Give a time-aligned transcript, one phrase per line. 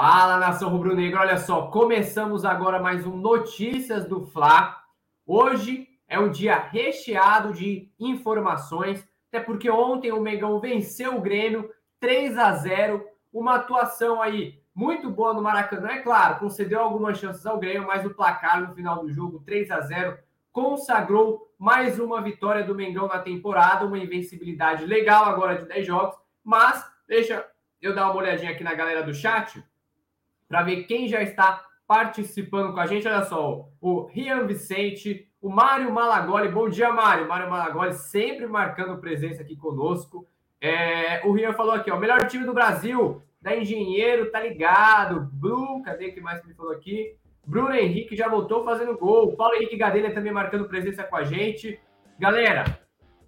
[0.00, 4.80] Fala nação rubro-negra, olha só, começamos agora mais um Notícias do Fla.
[5.26, 11.68] Hoje é um dia recheado de informações, até porque ontem o Mengão venceu o Grêmio
[11.98, 17.44] 3 a 0, uma atuação aí muito boa no Maracanã, é claro, concedeu algumas chances
[17.44, 20.16] ao Grêmio, mas o placar no final do jogo 3 a 0
[20.52, 26.16] consagrou mais uma vitória do Mengão na temporada, uma invencibilidade legal agora de 10 jogos,
[26.44, 27.44] mas deixa
[27.82, 29.60] eu dar uma olhadinha aqui na galera do chat
[30.48, 33.06] para ver quem já está participando com a gente.
[33.06, 36.48] Olha só, o Rian Vicente, o Mário Malagoli.
[36.48, 37.28] Bom dia, Mário.
[37.28, 40.26] Mário Malagoli sempre marcando presença aqui conosco.
[40.60, 45.28] É, o Rian falou aqui, ó, melhor time do Brasil, da Engenheiro, tá ligado.
[45.32, 47.16] Blue, cadê que mais me falou aqui?
[47.46, 49.34] Bruno Henrique já voltou fazendo gol.
[49.34, 51.80] Paulo Henrique Gadelha também marcando presença com a gente.
[52.18, 52.78] Galera,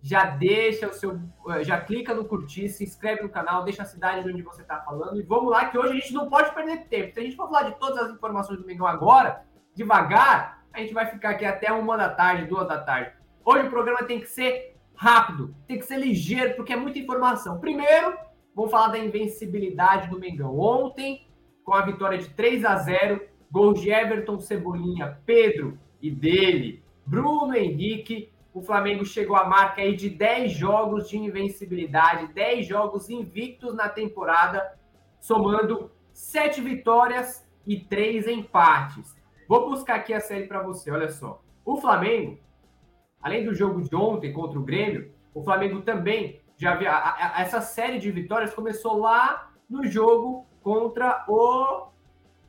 [0.02, 3.86] já deixa o seu, eh, já clica no curtir, se inscreve no canal, deixa a
[3.86, 6.54] cidade de onde você está falando e vamos lá que hoje a gente não pode
[6.54, 7.12] perder tempo.
[7.12, 10.94] Se a gente for falar de todas as informações do Mengão agora, devagar, a gente
[10.94, 13.12] vai ficar aqui até uma da tarde, duas da tarde.
[13.44, 17.60] Hoje o programa tem que ser rápido, tem que ser ligeiro porque é muita informação.
[17.60, 18.16] Primeiro,
[18.54, 20.58] vamos falar da invencibilidade do Mengão.
[20.58, 21.26] Ontem,
[21.64, 23.20] com a vitória de 3 a 0,
[23.50, 29.94] gols de Everton, Cebolinha, Pedro e dele, Bruno Henrique o Flamengo chegou à marca aí
[29.94, 34.76] de 10 jogos de invencibilidade, 10 jogos invictos na temporada,
[35.20, 39.16] somando 7 vitórias e 3 empates.
[39.48, 41.42] Vou buscar aqui a série para você, olha só.
[41.64, 42.38] O Flamengo,
[43.22, 46.90] além do jogo de ontem contra o Grêmio, o Flamengo também já havia.
[47.38, 51.88] Essa série de vitórias começou lá no jogo contra o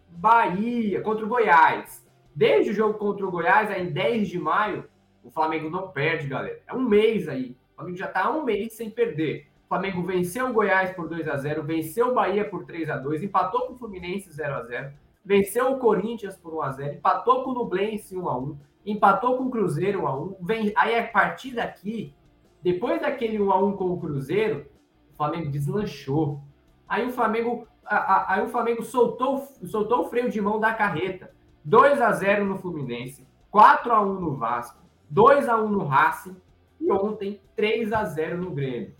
[0.10, 2.06] Bahia, contra o Goiás.
[2.36, 4.90] Desde o jogo contra o Goiás, em 10 de maio,
[5.24, 6.60] o Flamengo não perde, galera.
[6.68, 7.56] É um mês aí.
[7.74, 9.48] O Flamengo já está um mês sem perder.
[9.66, 12.98] O Flamengo venceu o Goiás por 2 a 0 venceu o Bahia por 3 a
[12.98, 14.92] 2 empatou com o Fluminense 0 a 0
[15.24, 19.38] venceu o Corinthians por 1 a 0 empatou com o Nublense 1 a 1 empatou
[19.38, 20.74] com o Cruzeiro 1 a 1 Vem...
[20.76, 22.14] Aí, a partir daqui,
[22.62, 24.66] depois daquele 1 a 1 com o Cruzeiro,
[25.14, 26.42] o Flamengo deslanchou.
[26.88, 31.34] Aí o Flamengo, aí o Flamengo soltou, soltou o freio de mão da carreta.
[31.64, 34.80] 2 a 0 no Fluminense, 4 a 1 no Vasco,
[35.12, 36.38] 2 a 1 no Racing
[36.80, 38.96] e ontem 3 a 0 no Grêmio.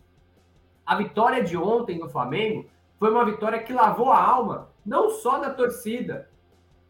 [0.86, 2.66] A vitória de ontem no Flamengo
[3.00, 6.30] foi uma vitória que lavou a alma não só da torcida,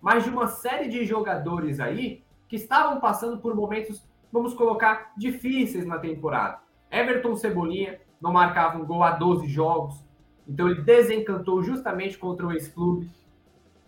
[0.01, 5.85] mas de uma série de jogadores aí que estavam passando por momentos, vamos colocar, difíceis
[5.85, 6.57] na temporada.
[6.89, 10.03] Everton Cebolinha não marcava um gol há 12 jogos,
[10.47, 13.07] então ele desencantou justamente contra o ex-clube.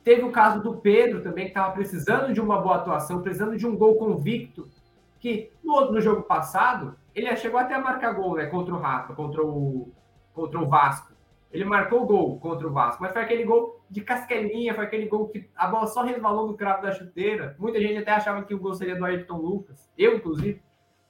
[0.03, 3.65] Teve o caso do Pedro também, que estava precisando de uma boa atuação, precisando de
[3.65, 4.69] um gol convicto
[5.23, 9.15] que no, no jogo passado, ele chegou até a marcar gol né, contra o Rafa,
[9.15, 9.89] contra o,
[10.33, 11.13] contra o Vasco.
[11.49, 15.29] Ele marcou gol contra o Vasco, mas foi aquele gol de casquelinha, foi aquele gol
[15.29, 17.55] que a bola só resvalou no cravo da chuteira.
[17.57, 20.61] Muita gente até achava que o gol seria do Ayrton Lucas, eu inclusive.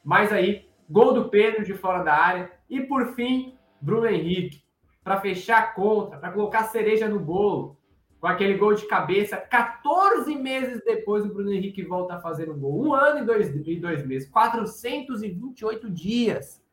[0.03, 2.51] Mas aí, gol do Pedro de fora da área.
[2.69, 4.61] E por fim, Bruno Henrique,
[5.03, 7.79] para fechar a conta, para colocar cereja no bolo
[8.23, 9.35] com aquele gol de cabeça.
[9.35, 12.81] 14 meses depois, o Bruno Henrique volta a fazer um gol.
[12.81, 14.29] Um ano e dois, e dois meses.
[14.29, 16.63] 428 dias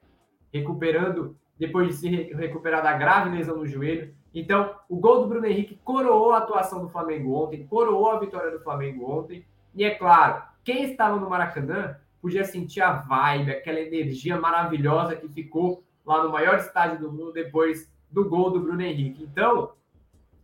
[0.53, 4.15] recuperando, depois de se recuperar da grave lesão no joelho.
[4.33, 8.53] Então, o gol do Bruno Henrique coroou a atuação do Flamengo ontem, coroou a vitória
[8.53, 9.45] do Flamengo ontem.
[9.75, 15.29] E é claro, quem estava no Maracanã podia sentir a vibe, aquela energia maravilhosa que
[15.29, 19.25] ficou lá no maior estádio do mundo depois do gol do Bruno Henrique.
[19.25, 19.73] Então,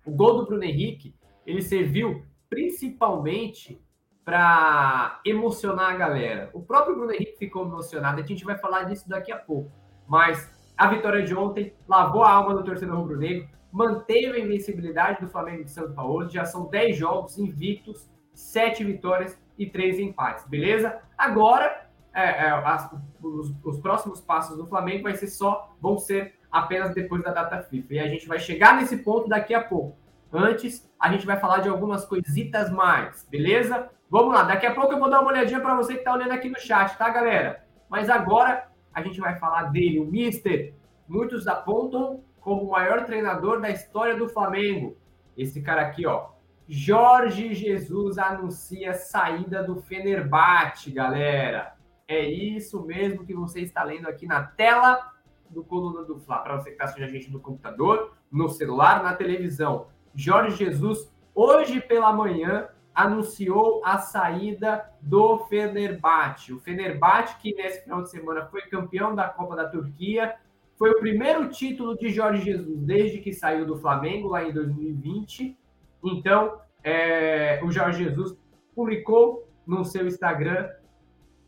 [0.07, 3.81] o gol do Bruno Henrique, ele serviu principalmente
[4.25, 6.51] para emocionar a galera.
[6.53, 9.71] O próprio Bruno Henrique ficou emocionado, a gente vai falar disso daqui a pouco.
[10.07, 15.29] Mas a vitória de ontem lavou a alma do torcedor rubro-negro, manteve a invencibilidade do
[15.29, 16.29] Flamengo de São Paulo.
[16.29, 21.01] Já são 10 jogos invictos, 7 vitórias e 3 empates, beleza?
[21.17, 22.91] Agora, é, é, as,
[23.23, 27.63] os, os, próximos passos do Flamengo vai ser só, vão ser apenas depois da data
[27.63, 27.95] FIFA.
[27.95, 29.97] E a gente vai chegar nesse ponto daqui a pouco.
[30.33, 33.89] Antes, a gente vai falar de algumas coisitas mais, beleza?
[34.11, 36.33] Vamos lá, daqui a pouco eu vou dar uma olhadinha para você que está olhando
[36.33, 37.65] aqui no chat, tá, galera?
[37.89, 40.75] Mas agora a gente vai falar dele, o Mister.
[41.09, 44.97] Muitos apontam como o maior treinador da história do Flamengo.
[45.37, 46.31] Esse cara aqui, ó.
[46.69, 51.75] Jorge Jesus anuncia saída do Fenerbahçe, galera.
[52.09, 55.13] É isso mesmo que você está lendo aqui na tela
[55.57, 59.03] do Coluna do Fla, para você que está assistindo a gente no computador, no celular,
[59.03, 59.87] na televisão.
[60.15, 66.53] Jorge Jesus, hoje pela manhã, anunciou a saída do Fenerbahçe.
[66.53, 70.37] O Fenerbahçe, que nesse final de semana foi campeão da Copa da Turquia,
[70.77, 75.57] foi o primeiro título de Jorge Jesus desde que saiu do Flamengo, lá em 2020.
[76.05, 78.37] Então, é, o Jorge Jesus
[78.75, 80.69] publicou no seu Instagram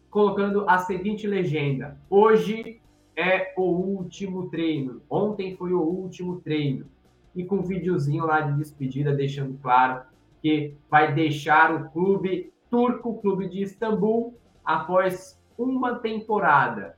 [0.09, 2.81] colocando a seguinte legenda: Hoje
[3.19, 5.03] é o último treino.
[5.11, 6.87] Ontem foi o último treino.
[7.35, 10.03] E com um videozinho lá de despedida, deixando claro
[10.41, 16.97] que vai deixar o clube turco, o clube de Istambul, após uma temporada.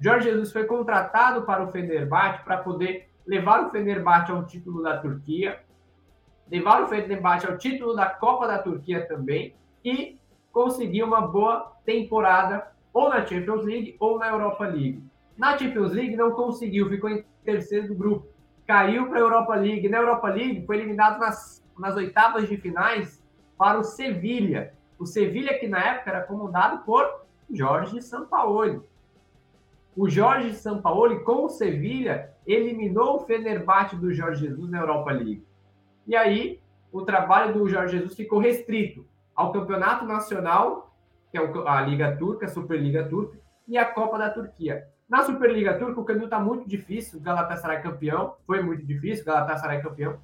[0.00, 4.96] Jorge Jesus foi contratado para o Fenerbahçe para poder levar o Fenerbahçe ao título da
[4.96, 5.60] Turquia,
[6.50, 9.54] levar o Fenerbahçe ao título da Copa da Turquia também
[9.84, 10.18] e
[10.50, 15.02] conseguir uma boa temporada ou na Champions League ou na Europa League.
[15.38, 18.26] Na Champions League não conseguiu, ficou em terceiro do grupo,
[18.66, 19.88] caiu para a Europa League.
[19.88, 23.24] Na Europa League foi eliminado nas, nas oitavas de finais
[23.56, 24.74] para o Sevilha.
[24.98, 28.82] O Sevilha que na época era comandado por Jorge Sampaoli.
[29.96, 35.44] O Jorge Sampaoli, com o Sevilha, eliminou o Fenerbahçe do Jorge Jesus na Europa League.
[36.06, 36.60] E aí,
[36.92, 39.06] o trabalho do Jorge Jesus ficou restrito
[39.36, 40.92] ao Campeonato Nacional,
[41.30, 43.38] que é a Liga Turca, a Superliga Turca,
[43.68, 44.88] e a Copa da Turquia.
[45.08, 47.18] Na Superliga Turca, o caminho está muito difícil.
[47.18, 49.22] O Galatasaray campeão, foi muito difícil.
[49.22, 50.18] O Galatasaray campeão,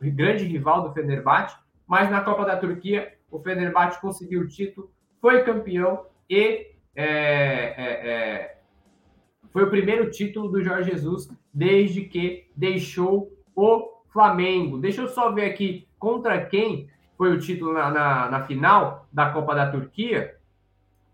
[0.00, 1.56] o grande rival do Fenerbahçe.
[1.86, 4.90] Mas na Copa da Turquia, o Fenerbahçe conseguiu o título,
[5.20, 8.58] foi campeão e é, é, é,
[9.52, 14.78] foi o primeiro título do Jorge Jesus desde que deixou o Flamengo.
[14.78, 19.30] Deixa eu só ver aqui contra quem foi o título na, na, na final da
[19.30, 20.36] Copa da Turquia,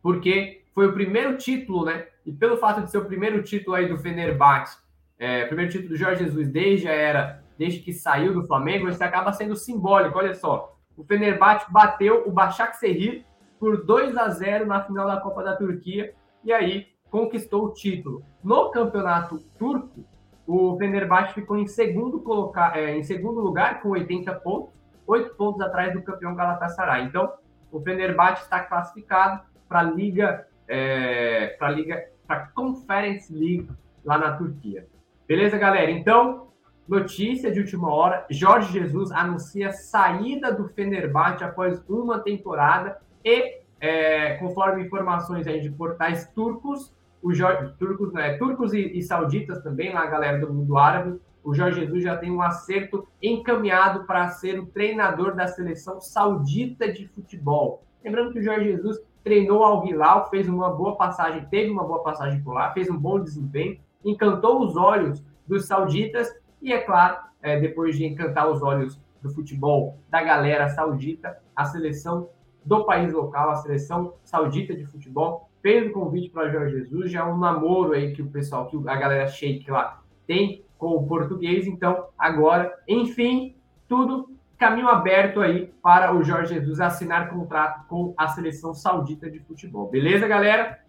[0.02, 2.06] porque foi o primeiro título, né?
[2.26, 4.78] E pelo fato de ser o primeiro título aí do Fenerbahçe,
[5.18, 9.02] é, primeiro título do Jorge Jesus desde a era, desde que saiu do Flamengo, isso
[9.02, 10.18] acaba sendo simbólico.
[10.18, 13.24] Olha só, o Fenerbahçe bateu o Başakşehir
[13.58, 16.12] por 2 a 0 na final da Copa da Turquia
[16.44, 18.22] e aí conquistou o título.
[18.42, 20.04] No campeonato turco,
[20.46, 24.74] o Fenerbahçe ficou em segundo, colocar, é, em segundo lugar com 80 pontos,
[25.06, 27.04] 8 pontos atrás do campeão Galatasaray.
[27.04, 27.32] Então,
[27.70, 33.68] o Fenerbahçe está classificado para a Liga, é, Liga, para Conference League
[34.04, 34.86] lá na Turquia.
[35.26, 35.90] Beleza, galera?
[35.90, 36.48] Então,
[36.88, 44.34] notícia de última hora: Jorge Jesus anuncia saída do Fenerbahçe após uma temporada e, é,
[44.34, 47.36] conforme informações aí de portais turcos, os
[47.78, 51.80] turcos, né, turcos e, e, sauditas também, lá a galera do mundo árabe, o Jorge
[51.80, 57.82] Jesus já tem um acerto encaminhado para ser o treinador da seleção saudita de futebol.
[58.04, 62.00] Lembrando que o Jorge Jesus treinou ao Hilal, fez uma boa passagem, teve uma boa
[62.00, 66.32] passagem por lá, fez um bom desempenho, encantou os olhos dos sauditas
[66.62, 71.64] e, é claro, é, depois de encantar os olhos do futebol da galera saudita, a
[71.64, 72.28] seleção
[72.64, 77.22] do país local, a seleção saudita de futebol, fez o convite para Jorge Jesus, já
[77.22, 81.04] é um namoro aí que o pessoal, que a galera shake lá tem com o
[81.04, 83.56] português, então agora, enfim,
[83.88, 89.40] tudo caminho aberto aí para o Jorge Jesus assinar contrato com a seleção saudita de
[89.40, 89.88] futebol.
[89.90, 90.80] Beleza, galera?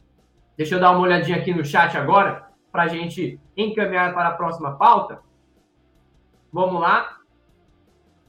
[0.55, 4.33] Deixa eu dar uma olhadinha aqui no chat agora para a gente encaminhar para a
[4.33, 5.19] próxima pauta.
[6.51, 7.17] Vamos lá.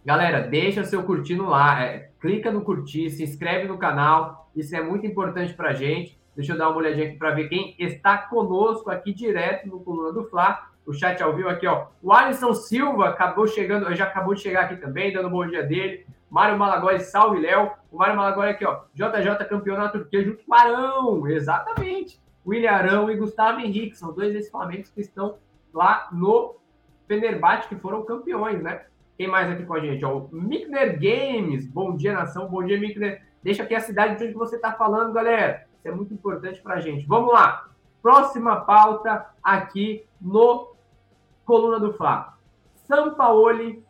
[0.05, 1.83] Galera, deixa seu curtindo lá.
[1.83, 6.19] É, clica no curtir, se inscreve no canal, isso é muito importante para a gente.
[6.35, 10.13] Deixa eu dar uma olhadinha aqui para ver quem está conosco aqui direto no Coluna
[10.13, 10.68] do Fla.
[10.89, 11.89] O chat ao vivo aqui, ó.
[12.03, 15.63] O Alisson Silva acabou chegando, já acabou de chegar aqui também, dando um bom dia
[15.63, 16.07] dele.
[16.31, 17.73] Mário Malagoli, salve Léo.
[17.93, 18.85] O Mário Malagoli aqui, ó.
[18.95, 22.19] JJ campeonato Turquia junto com Arão, exatamente.
[22.47, 24.51] William Arão e Gustavo Henrique, são dois desses
[24.91, 25.37] que estão
[25.75, 26.57] lá no
[27.07, 28.87] Fenerbahçe, que foram campeões, né?
[29.19, 30.03] Quem mais aqui com a gente?
[30.07, 31.67] Ó, o Mikner Games.
[31.67, 32.49] Bom dia, nação.
[32.49, 33.23] Bom dia, Mikner.
[33.43, 35.67] Deixa aqui a cidade de onde você está falando, galera.
[35.77, 37.07] Isso é muito importante para a gente.
[37.07, 37.69] Vamos lá.
[38.01, 40.78] Próxima pauta aqui no
[41.49, 42.37] Coluna do Fla.
[42.75, 43.83] Sampaoli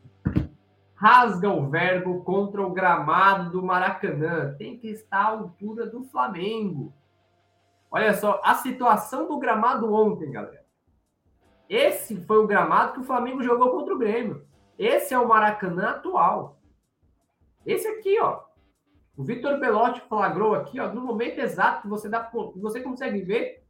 [0.95, 4.55] rasga o verbo contra o gramado do Maracanã.
[4.57, 6.95] Tem que estar à altura do Flamengo.
[7.91, 10.65] Olha só, a situação do gramado ontem, galera.
[11.69, 14.47] Esse foi o gramado que o Flamengo jogou contra o Grêmio.
[14.79, 16.61] Esse é o Maracanã atual.
[17.67, 18.41] Esse aqui, ó.
[19.17, 23.65] O Vitor Belotti flagrou aqui, ó, no momento exato que você dá, você consegue ver,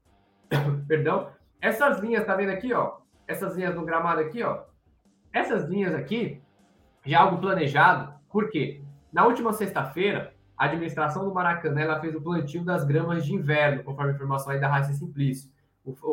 [0.86, 3.07] perdão, essas linhas, tá vendo aqui, ó?
[3.28, 4.64] Essas linhas no gramado aqui, ó.
[5.32, 6.42] Essas linhas aqui,
[7.04, 8.14] já é algo planejado.
[8.30, 8.82] Por quê?
[9.12, 13.84] Na última sexta-feira, a administração do Maracanã ela fez o plantio das gramas de inverno,
[13.84, 15.50] conforme a informação aí da Raíssa Simplício.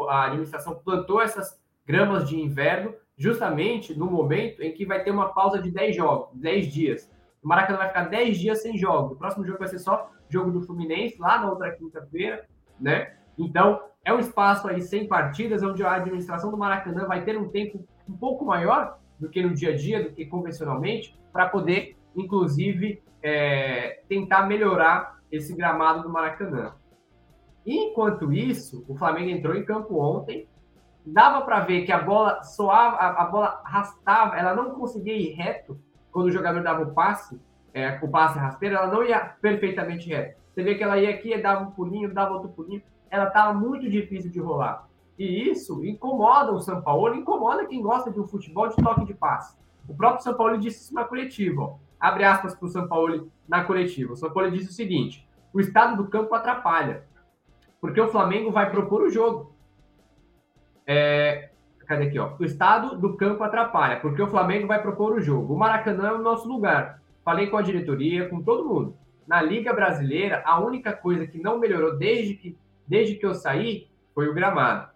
[0.09, 5.33] A administração plantou essas gramas de inverno justamente no momento em que vai ter uma
[5.33, 7.11] pausa de 10 jogos, 10 dias.
[7.41, 9.13] O Maracanã vai ficar 10 dias sem jogo.
[9.13, 12.45] O próximo jogo vai ser só jogo do Fluminense, lá na outra quinta-feira,
[12.79, 13.15] né?
[13.37, 17.49] Então, é um espaço aí sem partidas, onde a administração do Maracanã vai ter um
[17.49, 21.97] tempo um pouco maior do que no dia a dia, do que convencionalmente, para poder
[22.15, 26.73] inclusive, é, tentar melhorar esse gramado do Maracanã.
[27.65, 30.47] Enquanto isso, o Flamengo entrou em campo ontem,
[31.05, 35.33] dava para ver que a bola soava, a, a, bola arrastava, ela não conseguia ir
[35.33, 35.79] reto
[36.11, 37.39] quando o jogador dava o passe,
[37.73, 40.39] é, o passe rasteiro, ela não ia perfeitamente reto.
[40.53, 42.81] Você vê que ela ia aqui, dava um pulinho, dava outro pulinho,
[43.15, 44.87] ela estava muito difícil de rolar.
[45.17, 49.13] E isso incomoda o São Paulo, incomoda quem gosta de um futebol de toque de
[49.13, 49.57] passe.
[49.87, 51.61] O próprio São Paulo disse isso na coletiva.
[51.61, 51.75] Ó.
[51.99, 54.13] Abre aspas para o São Paulo na coletiva.
[54.13, 57.05] O São Paulo disse o seguinte: o estado do campo atrapalha,
[57.79, 59.55] porque o Flamengo vai propor o jogo.
[60.85, 61.49] É,
[61.87, 62.19] cadê aqui?
[62.19, 62.33] Ó?
[62.37, 65.53] O estado do campo atrapalha, porque o Flamengo vai propor o jogo.
[65.53, 67.01] O Maracanã é o nosso lugar.
[67.23, 68.97] Falei com a diretoria, com todo mundo.
[69.27, 73.87] Na Liga Brasileira, a única coisa que não melhorou desde que, desde que eu saí
[74.13, 74.89] foi o gramado.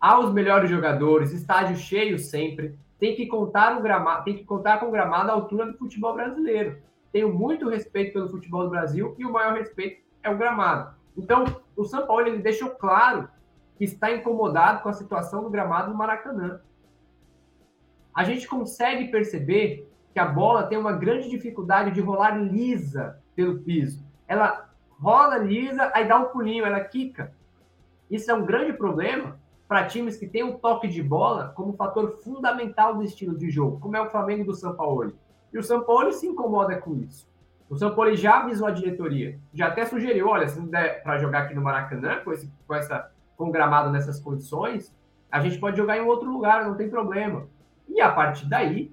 [0.00, 4.78] Há os melhores jogadores, estádio cheio sempre, tem que contar o gramado, tem que contar
[4.78, 6.78] com o gramado à altura do futebol brasileiro.
[7.12, 10.94] Tenho muito respeito pelo futebol do Brasil e o maior respeito é o gramado.
[11.16, 11.44] Então,
[11.76, 13.28] o São Paulo ele deixou claro
[13.76, 16.60] que está incomodado com a situação do gramado do Maracanã.
[18.14, 23.60] A gente consegue perceber que a bola tem uma grande dificuldade de rolar lisa pelo
[23.60, 24.04] piso.
[24.28, 24.69] Ela
[25.00, 27.32] rola lisa, aí dá um pulinho, ela quica.
[28.10, 31.72] Isso é um grande problema para times que têm o um toque de bola como
[31.72, 35.12] fator fundamental do estilo de jogo, como é o Flamengo do São Paulo.
[35.52, 37.28] E o São Paulo se incomoda com isso.
[37.68, 41.18] O São Paulo já avisou a diretoria, já até sugeriu, olha, se não der para
[41.18, 44.94] jogar aqui no Maracanã com, esse, com essa com gramado nessas condições,
[45.30, 47.46] a gente pode jogar em outro lugar, não tem problema.
[47.88, 48.92] E a partir daí,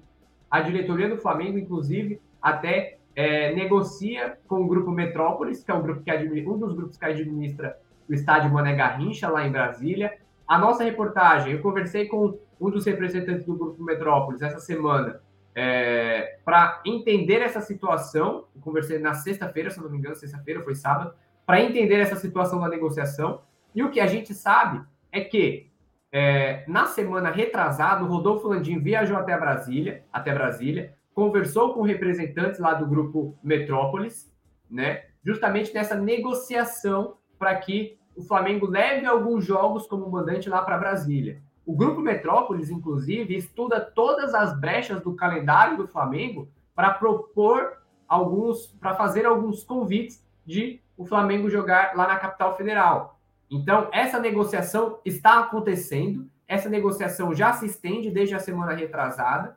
[0.50, 5.82] a diretoria do Flamengo, inclusive, até é, negocia com o grupo Metrópolis, que é um
[5.82, 7.76] grupo que administra, um dos grupos que administra
[8.08, 12.86] o estádio Mané Garrincha lá em Brasília, a nossa reportagem, eu conversei com um dos
[12.86, 15.20] representantes do Grupo Metrópolis essa semana
[15.52, 18.44] é, para entender essa situação.
[18.54, 21.12] Eu conversei na sexta-feira, se não me engano, sexta-feira, foi sábado,
[21.44, 23.42] para entender essa situação da negociação.
[23.74, 25.68] E o que a gente sabe é que
[26.12, 32.60] é, na semana retrasada, o Rodolfo Landim viajou até Brasília, até Brasília, conversou com representantes
[32.60, 34.32] lá do grupo Metrópolis,
[34.70, 35.06] né?
[35.24, 41.42] Justamente nessa negociação para que o Flamengo leve alguns jogos como mandante lá para Brasília.
[41.66, 48.68] O Grupo Metrópolis, inclusive, estuda todas as brechas do calendário do Flamengo para propor alguns,
[48.78, 53.18] para fazer alguns convites de o Flamengo jogar lá na capital federal.
[53.50, 59.56] Então, essa negociação está acontecendo, essa negociação já se estende desde a semana retrasada,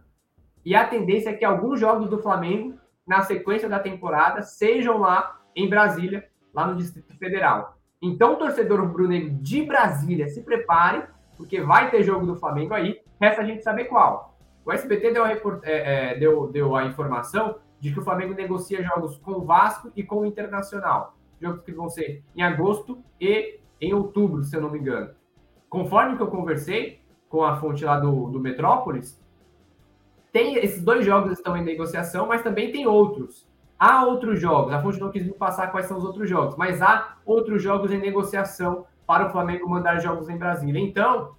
[0.66, 2.76] e a tendência é que alguns jogos do Flamengo,
[3.06, 7.78] na sequência da temporada, sejam lá em Brasília, lá no Distrito Federal.
[8.02, 11.04] Então, torcedor brunegro de Brasília, se prepare,
[11.38, 13.00] porque vai ter jogo do Flamengo aí.
[13.20, 14.38] Resta a gente saber qual.
[14.66, 18.84] O SBT deu a, é, é, deu, deu a informação de que o Flamengo negocia
[18.84, 21.16] jogos com o Vasco e com o Internacional.
[21.40, 25.12] Jogos que vão ser em agosto e em outubro, se eu não me engano.
[25.68, 29.21] Conforme que eu conversei com a fonte lá do, do Metrópolis,
[30.32, 33.48] tem esses dois jogos estão em negociação, mas também tem outros.
[33.78, 36.82] Há outros jogos, a fonte não quis me passar quais são os outros jogos, mas
[36.82, 40.80] há outros jogos em negociação para o Flamengo mandar jogos em Brasília.
[40.80, 41.36] Então,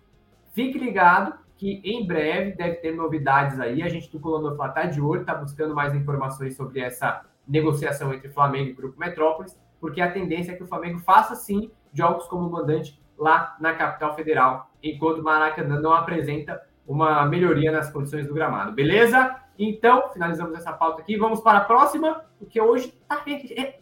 [0.53, 3.83] fique ligado que em breve deve ter novidades aí.
[3.83, 8.13] A gente do Coluna Fla está de olho, está buscando mais informações sobre essa negociação
[8.13, 12.27] entre Flamengo e Grupo Metrópolis, porque a tendência é que o Flamengo faça sim jogos
[12.27, 18.27] como mandante lá na capital federal, enquanto o Maracanã não apresenta uma melhoria nas condições
[18.27, 18.73] do gramado.
[18.73, 19.37] Beleza?
[19.59, 21.17] Então, finalizamos essa pauta aqui.
[21.17, 23.23] Vamos para a próxima, porque hoje está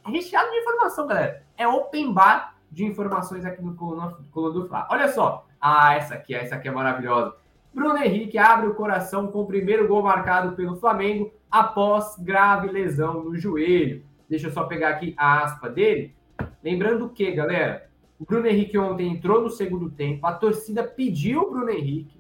[0.07, 1.43] recheado de informação, galera.
[1.57, 4.87] É open bar de informações aqui no Coluna, do Fla.
[4.91, 5.47] Olha só.
[5.61, 7.35] Ah, essa aqui, essa aqui é maravilhosa.
[7.73, 13.23] Bruno Henrique abre o coração com o primeiro gol marcado pelo Flamengo após grave lesão
[13.23, 14.05] no joelho.
[14.29, 16.15] Deixa eu só pegar aqui a aspa dele.
[16.63, 17.89] Lembrando que, galera,
[18.19, 22.20] o Bruno Henrique ontem entrou no segundo tempo, a torcida pediu o Bruno Henrique.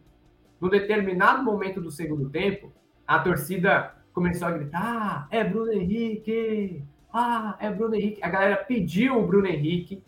[0.61, 2.73] No determinado momento do segundo tempo,
[3.07, 6.85] a torcida começou a gritar: ah, é Bruno Henrique!
[7.13, 8.23] Ah, é Bruno Henrique.
[8.23, 10.05] A galera pediu o Bruno Henrique.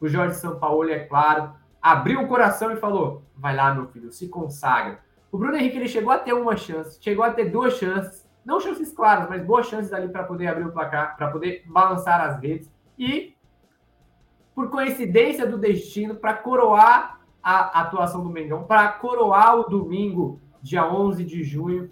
[0.00, 4.28] O Jorge Sampaoli, é claro, abriu o coração e falou: vai lá, meu filho, se
[4.28, 5.00] consagra.
[5.30, 8.60] O Bruno Henrique ele chegou a ter uma chance, chegou a ter duas chances, não
[8.60, 12.40] chances claras, mas boas chances ali para poder abrir o placar, para poder balançar as
[12.40, 12.70] redes.
[12.98, 13.34] E,
[14.54, 20.90] por coincidência do destino, para coroar a atuação do Mengão, para coroar o domingo, dia
[20.90, 21.90] 11 de junho,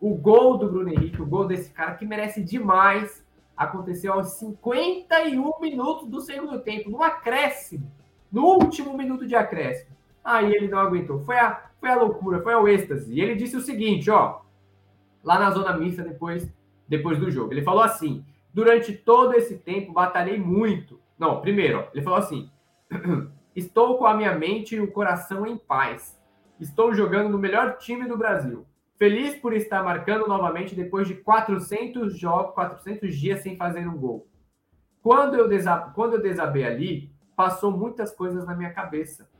[0.00, 3.22] o gol do Bruno Henrique, o gol desse cara que merece demais,
[3.54, 7.92] aconteceu aos 51 minutos do segundo tempo, no acréscimo,
[8.32, 9.96] no último minuto de acréscimo.
[10.24, 11.20] Aí ele não aguentou.
[11.20, 13.12] Foi a, foi a loucura, foi o êxtase.
[13.12, 14.40] E ele disse o seguinte, ó,
[15.22, 16.50] lá na zona mista depois
[16.88, 17.52] depois do jogo.
[17.52, 20.98] Ele falou assim: durante todo esse tempo batalhei muito.
[21.18, 22.50] Não, primeiro, ele falou assim:
[23.58, 26.18] estou com a minha mente e o coração em paz.
[26.60, 28.66] Estou jogando no melhor time do Brasil.
[28.96, 34.26] Feliz por estar marcando novamente depois de 400 jogos, 400 dias sem fazer um gol.
[35.02, 35.48] Quando eu.
[35.94, 39.30] Quando eu desabei ali, passou muitas coisas na minha cabeça.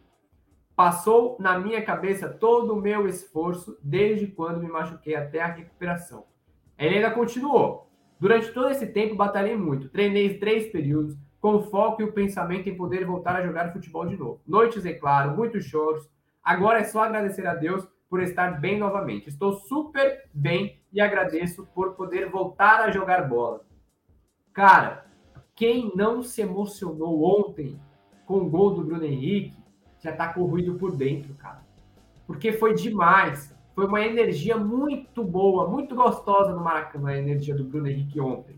[0.77, 6.25] Passou na minha cabeça todo o meu esforço desde quando me machuquei até a recuperação.
[6.79, 7.91] Ele ainda continuou.
[8.21, 9.89] Durante todo esse tempo batalhei muito.
[9.89, 14.17] Treinei três períodos com foco e o pensamento em poder voltar a jogar futebol de
[14.17, 14.41] novo.
[14.47, 16.09] Noites é claro, muitos choros.
[16.43, 19.29] Agora é só agradecer a Deus por estar bem novamente.
[19.29, 23.61] Estou super bem e agradeço por poder voltar a jogar bola.
[24.53, 25.07] Cara,
[25.55, 27.79] quem não se emocionou ontem
[28.25, 29.57] com o gol do Bruno Henrique
[30.01, 31.67] já tá corroído por dentro, cara.
[32.27, 33.57] Porque foi demais.
[33.75, 38.58] Foi uma energia muito boa, muito gostosa no Maracanã, a energia do Bruno Henrique ontem.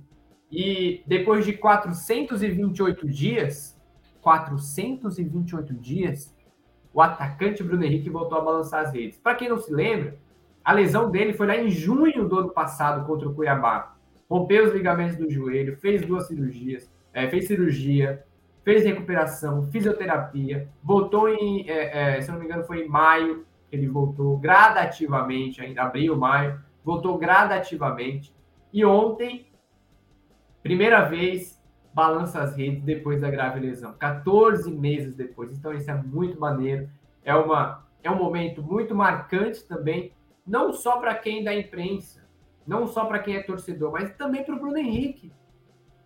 [0.50, 3.80] E depois de 428 dias,
[4.20, 6.34] 428 dias,
[6.92, 9.18] o atacante Bruno Henrique voltou a balançar as redes.
[9.18, 10.18] Para quem não se lembra,
[10.64, 13.96] a lesão dele foi lá em junho do ano passado contra o Cuiabá.
[14.28, 18.24] Rompeu os ligamentos do joelho, fez duas cirurgias, é, fez cirurgia,
[18.62, 23.88] fez recuperação, fisioterapia, voltou em, é, é, se não me engano, foi em maio, ele
[23.88, 28.34] voltou gradativamente, ainda abril, maio, voltou gradativamente.
[28.72, 29.46] E ontem,
[30.62, 31.60] primeira vez,
[31.92, 35.52] balança as redes depois da grave lesão, 14 meses depois.
[35.52, 36.88] Então isso é muito maneiro,
[37.24, 40.14] é uma é um momento muito marcante também,
[40.46, 42.26] não só para quem da imprensa,
[42.66, 45.32] não só para quem é torcedor, mas também para o Bruno Henrique.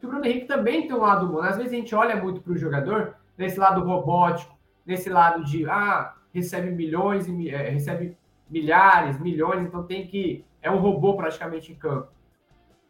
[0.00, 1.48] Que o Bruno Henrique também tem um lado humano.
[1.48, 5.68] Às vezes a gente olha muito para o jogador nesse lado robótico, nesse lado de
[5.68, 8.16] ah, recebe milhões e é, recebe
[8.50, 12.08] milhares, milhões, então tem que é um robô praticamente em campo.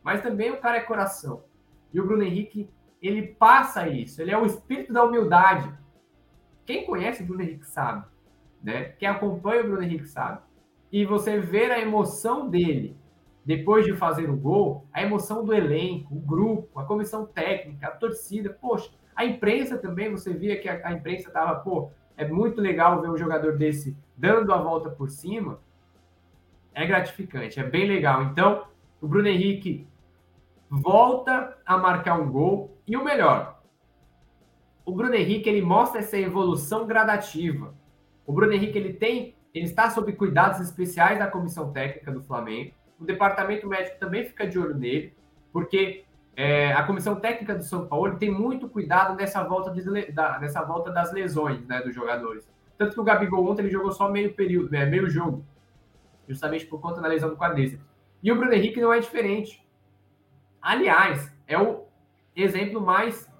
[0.03, 1.43] Mas também o cara é coração.
[1.95, 2.69] E o Bruno Henrique
[3.01, 5.73] ele passa isso, ele é o espírito da humildade.
[6.67, 8.05] Quem conhece o Bruno Henrique sabe,
[8.63, 8.85] né?
[8.99, 10.41] Quem acompanha o Bruno Henrique sabe.
[10.91, 12.97] E você ver a emoção dele
[13.45, 17.91] depois de fazer o gol, a emoção do elenco, o grupo, a comissão técnica, a
[17.91, 22.61] torcida, poxa, a imprensa também, você via que a, a imprensa tava, pô, é muito
[22.61, 25.61] legal ver um jogador desse dando a volta por cima.
[26.73, 28.25] É gratificante, é bem legal.
[28.25, 28.67] Então,
[29.01, 29.87] o Bruno Henrique
[30.81, 33.61] volta a marcar um gol e o melhor,
[34.85, 37.75] o Bruno Henrique ele mostra essa evolução gradativa.
[38.27, 42.73] O Bruno Henrique ele tem, ele está sob cuidados especiais da comissão técnica do Flamengo.
[42.99, 45.15] O departamento médico também fica de olho nele,
[45.53, 46.05] porque
[46.37, 50.63] é, a comissão técnica do São Paulo tem muito cuidado nessa volta, de, da, nessa
[50.63, 52.47] volta das lesões né, dos jogadores.
[52.77, 55.45] Tanto que o Gabigol ontem ele jogou só meio período, né, meio jogo,
[56.29, 57.85] justamente por conta da lesão do quadríceps.
[58.23, 59.63] E o Bruno Henrique não é diferente.
[60.64, 61.85] Aliás, é o
[62.35, 63.31] exemplo mais,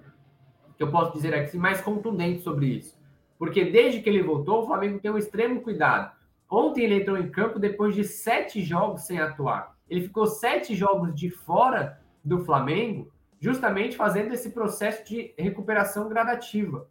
[0.77, 2.95] que eu posso dizer aqui, mais contundente sobre isso.
[3.39, 6.15] Porque desde que ele voltou, o Flamengo tem um extremo cuidado.
[6.47, 9.75] Ontem ele entrou em campo depois de sete jogos sem atuar.
[9.89, 16.87] Ele ficou sete jogos de fora do Flamengo, justamente fazendo esse processo de recuperação gradativa.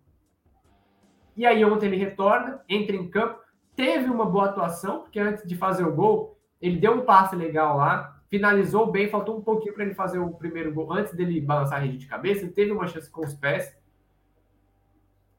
[1.36, 3.38] E aí ontem ele retorna, entra em campo,
[3.76, 7.76] teve uma boa atuação, porque antes de fazer o gol, ele deu um passe legal
[7.76, 11.78] lá, finalizou bem, faltou um pouquinho para ele fazer o primeiro gol antes dele balançar
[11.78, 13.78] a rede de cabeça, ele teve uma chance com os pés.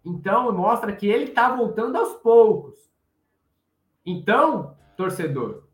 [0.06, 2.90] Então, mostra que ele está voltando aos poucos.
[4.06, 5.66] Então, torcedor,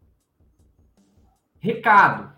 [1.59, 2.33] recado: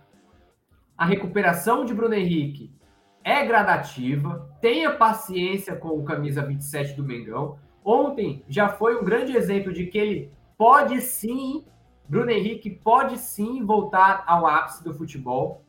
[0.97, 2.75] a recuperação de Bruno Henrique
[3.23, 7.57] é gradativa, tenha paciência com o camisa 27 do Mengão.
[7.85, 11.63] Ontem já foi um grande exemplo de que ele pode sim
[12.07, 15.63] Bruno Henrique pode sim voltar ao ápice do futebol.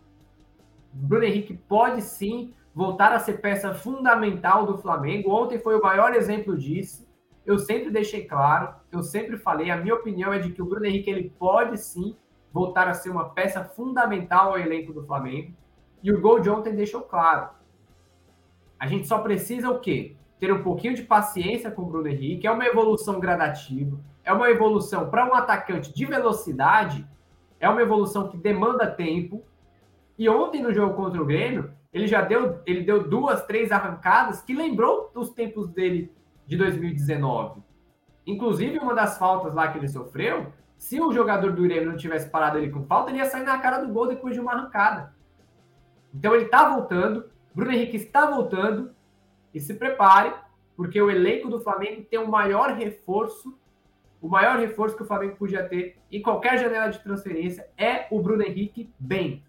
[0.92, 5.31] Bruno Henrique pode sim voltar a ser peça fundamental do Flamengo.
[5.31, 7.07] Ontem foi o maior exemplo disso.
[7.47, 10.87] Eu sempre deixei claro, eu sempre falei, a minha opinião é de que o Bruno
[10.87, 12.16] Henrique ele pode sim
[12.53, 15.53] voltar a ser uma peça fundamental ao elenco do Flamengo.
[16.03, 17.51] E o gol de ontem deixou claro.
[18.79, 20.16] A gente só precisa o quê?
[20.38, 24.51] Ter um pouquinho de paciência com o Bruno Henrique, é uma evolução gradativa é uma
[24.51, 27.07] evolução para um atacante de velocidade,
[27.61, 29.45] é uma evolução que demanda tempo.
[30.19, 34.41] E ontem no jogo contra o Grêmio, ele já deu, ele deu duas, três arrancadas
[34.43, 36.13] que lembrou dos tempos dele
[36.47, 37.63] de 2019.
[38.27, 42.29] Inclusive, uma das faltas lá que ele sofreu, se o jogador do Grêmio não tivesse
[42.29, 45.15] parado ele com falta, ele ia sair na cara do gol depois de uma arrancada.
[46.13, 48.95] Então ele está voltando, Bruno Henrique está voltando,
[49.53, 50.35] e se prepare,
[50.77, 53.57] porque o elenco do Flamengo tem o maior reforço
[54.25, 58.23] o maior reforço que o Flamengo podia ter em qualquer janela de transferência é o
[58.23, 59.45] Bruno Henrique bem.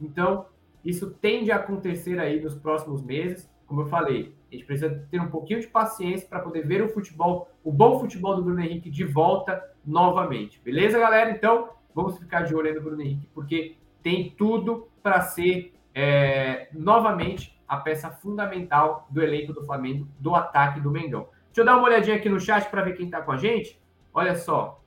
[0.00, 0.46] Então,
[0.84, 3.48] isso tende a acontecer aí nos próximos meses.
[3.64, 6.88] Como eu falei, a gente precisa ter um pouquinho de paciência para poder ver o
[6.88, 10.60] futebol, o bom futebol do Bruno Henrique de volta novamente.
[10.64, 11.30] Beleza, galera?
[11.30, 16.66] Então, vamos ficar de olho aí no Bruno Henrique, porque tem tudo para ser é,
[16.72, 21.28] novamente a peça fundamental do elenco do Flamengo, do ataque do Mengão.
[21.46, 23.80] Deixa eu dar uma olhadinha aqui no chat para ver quem está com a gente.
[24.12, 24.80] Olha só.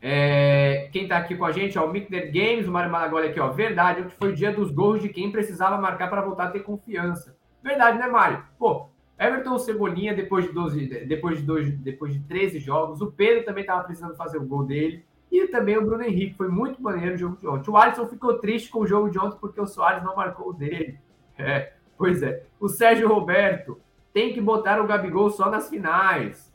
[0.00, 3.40] É, quem está aqui com a gente, ó, o Mickner Games, o Mário Malagoli aqui,
[3.40, 3.48] ó.
[3.50, 6.60] Verdade, que foi o dia dos gols de quem precisava marcar para voltar a ter
[6.60, 7.36] confiança.
[7.62, 8.44] Verdade, né, Mário?
[8.58, 13.44] Pô, Everton Cebolinha, depois de 12, depois de, 12, depois de 13 jogos, o Pedro
[13.44, 15.04] também estava precisando fazer o gol dele.
[15.32, 17.70] E também o Bruno Henrique, foi muito maneiro o jogo de ontem.
[17.70, 20.52] O Alisson ficou triste com o jogo de ontem porque o Soares não marcou o
[20.52, 20.98] dele.
[21.36, 22.44] É, pois é.
[22.60, 23.80] O Sérgio Roberto
[24.12, 26.53] tem que botar o Gabigol só nas finais.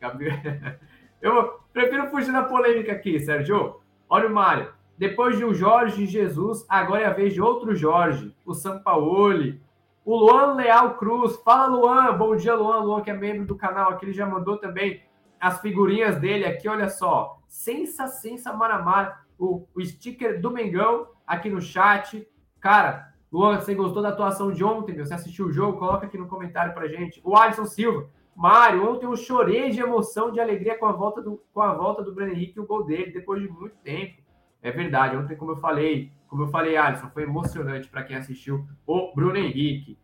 [1.20, 3.80] Eu prefiro fugir da polêmica aqui, Sérgio.
[4.08, 4.72] Olha o Mário.
[4.98, 9.60] Depois de o Jorge Jesus, agora é a vez de outro Jorge, o Sampaoli.
[10.04, 11.36] O Luan Leal Cruz.
[11.42, 12.16] Fala, Luan.
[12.16, 12.78] Bom dia, Luan.
[12.78, 15.02] Luan, que é membro do canal aqui, ele já mandou também
[15.40, 16.68] as figurinhas dele aqui.
[16.68, 17.40] Olha só.
[17.48, 19.18] Sensa, sensa, maramara.
[19.38, 22.26] O, o sticker do Mengão aqui no chat.
[22.60, 24.96] Cara, Luan, você gostou da atuação de ontem?
[24.96, 25.78] Você assistiu o jogo?
[25.78, 27.20] Coloca aqui no comentário pra gente.
[27.24, 28.08] O Alisson Silva.
[28.36, 32.02] Mário, ontem eu chorei de emoção, de alegria com a volta do, com a volta
[32.02, 34.22] do Bruno Henrique e o gol dele, depois de muito tempo.
[34.60, 38.66] É verdade, ontem, como eu falei, como eu falei, Alisson, foi emocionante para quem assistiu
[38.86, 39.98] o Bruno Henrique.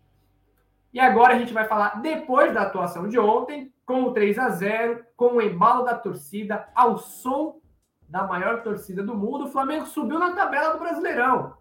[0.95, 4.49] E agora a gente vai falar depois da atuação de ontem, com o 3 a
[4.49, 7.61] 0 com o embalo da torcida, ao som
[8.09, 11.55] da maior torcida do mundo, o Flamengo subiu na tabela do Brasileirão.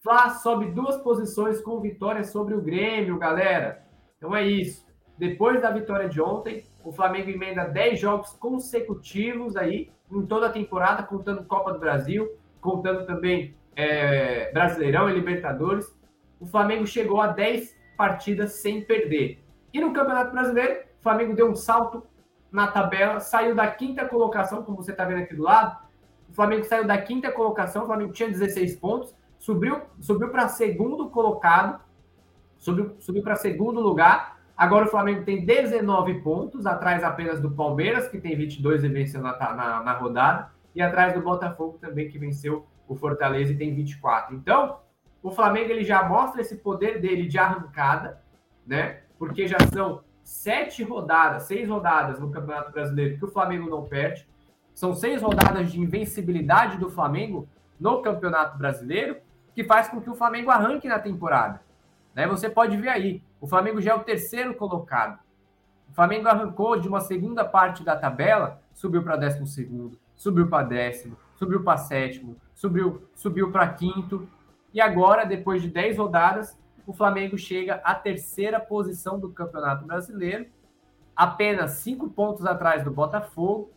[0.00, 3.84] Flá sobe duas posições com vitória sobre o Grêmio, galera.
[4.16, 4.85] Então é isso.
[5.18, 10.52] Depois da vitória de ontem, o Flamengo emenda 10 jogos consecutivos aí, em toda a
[10.52, 15.86] temporada, contando Copa do Brasil, contando também é, Brasileirão e Libertadores.
[16.38, 19.42] O Flamengo chegou a 10 partidas sem perder.
[19.72, 22.02] E no Campeonato Brasileiro, o Flamengo deu um salto
[22.52, 25.76] na tabela, saiu da quinta colocação, como você está vendo aqui do lado.
[26.28, 31.08] O Flamengo saiu da quinta colocação, o Flamengo tinha 16 pontos, subiu, subiu para segundo
[31.10, 31.80] colocado,
[32.58, 34.35] subiu, subiu para segundo lugar.
[34.56, 39.20] Agora o Flamengo tem 19 pontos, atrás apenas do Palmeiras, que tem 22 e venceu
[39.20, 43.74] na, na, na rodada, e atrás do Botafogo também, que venceu o Fortaleza e tem
[43.74, 44.34] 24.
[44.34, 44.78] Então,
[45.22, 48.22] o Flamengo ele já mostra esse poder dele de arrancada,
[48.66, 49.00] né?
[49.18, 54.26] Porque já são sete rodadas, seis rodadas no Campeonato Brasileiro que o Flamengo não perde.
[54.74, 59.16] São seis rodadas de invencibilidade do Flamengo no Campeonato Brasileiro,
[59.54, 61.60] que faz com que o Flamengo arranque na temporada.
[62.14, 62.26] Né?
[62.26, 65.18] Você pode ver aí, o Flamengo já é o terceiro colocado.
[65.90, 70.66] O Flamengo arrancou de uma segunda parte da tabela, subiu para décimo segundo, subiu para
[70.66, 74.28] décimo, subiu para sétimo, subiu, subiu para quinto.
[74.72, 80.46] E agora, depois de 10 rodadas, o Flamengo chega à terceira posição do Campeonato Brasileiro,
[81.14, 83.70] apenas cinco pontos atrás do Botafogo,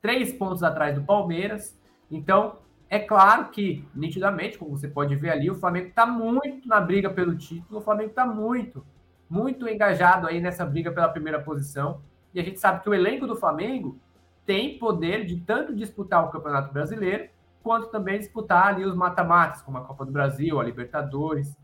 [0.00, 1.78] três pontos atrás do Palmeiras.
[2.10, 2.58] Então,
[2.92, 7.08] é claro que, nitidamente, como você pode ver ali, o Flamengo está muito na briga
[7.08, 8.84] pelo título, o Flamengo está muito,
[9.30, 12.02] muito engajado aí nessa briga pela primeira posição.
[12.34, 13.98] E a gente sabe que o elenco do Flamengo
[14.44, 17.30] tem poder de tanto disputar o Campeonato Brasileiro,
[17.62, 21.56] quanto também disputar ali os mata-matas, como a Copa do Brasil, a Libertadores.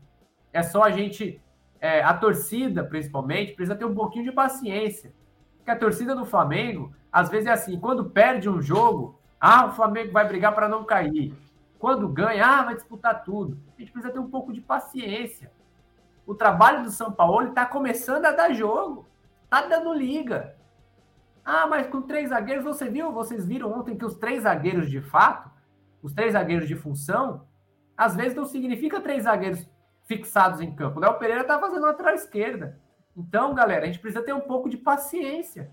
[0.51, 1.39] É só a gente,
[1.79, 5.13] é, a torcida principalmente, precisa ter um pouquinho de paciência.
[5.57, 9.71] Porque a torcida do Flamengo, às vezes é assim, quando perde um jogo, ah, o
[9.71, 11.33] Flamengo vai brigar para não cair.
[11.77, 13.57] Quando ganha, ah, vai disputar tudo.
[13.75, 15.51] A gente precisa ter um pouco de paciência.
[16.25, 19.07] O trabalho do São Paulo está começando a dar jogo.
[19.45, 20.55] Está dando liga.
[21.43, 23.11] Ah, mas com três zagueiros, você viu?
[23.11, 25.49] Vocês viram ontem que os três zagueiros de fato,
[26.03, 27.47] os três zagueiros de função,
[27.97, 29.67] às vezes não significa três zagueiros
[30.05, 30.99] fixados em campo.
[30.99, 32.79] O Léo Pereira está fazendo lateral esquerda.
[33.15, 35.71] Então, galera, a gente precisa ter um pouco de paciência.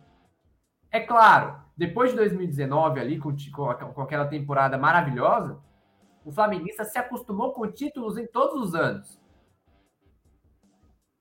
[0.97, 5.61] É claro, depois de 2019, ali, com, com aquela temporada maravilhosa,
[6.25, 9.21] o Flamenguista se acostumou com títulos em todos os anos.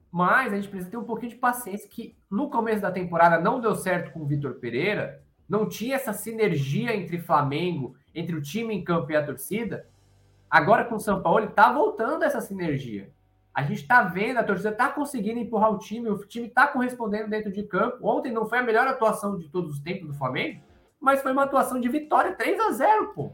[0.09, 3.59] Mas a gente precisa ter um pouquinho de paciência, que no começo da temporada não
[3.59, 8.73] deu certo com o Vitor Pereira, não tinha essa sinergia entre Flamengo, entre o time
[8.73, 9.85] em campo e a torcida,
[10.49, 13.11] Agora com o São Paulo, está voltando essa sinergia.
[13.56, 17.30] A gente está vendo, a torcida está conseguindo empurrar o time, o time está correspondendo
[17.30, 18.06] dentro de campo.
[18.06, 20.62] Ontem não foi a melhor atuação de todos os tempos do Flamengo,
[21.00, 23.32] mas foi uma atuação de vitória 3 a 0 pô.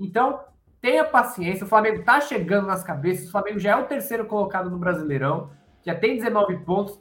[0.00, 0.40] Então,
[0.80, 4.68] tenha paciência, o Flamengo está chegando nas cabeças, o Flamengo já é o terceiro colocado
[4.68, 5.50] no Brasileirão,
[5.86, 7.00] já tem 19 pontos,